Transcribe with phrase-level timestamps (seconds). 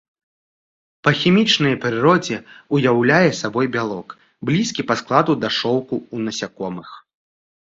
[1.07, 2.37] Па хімічнай прыродзе
[2.77, 4.07] ўяўляе сабой бялок,
[4.51, 6.89] блізкі па складу да шоўку у насякомых.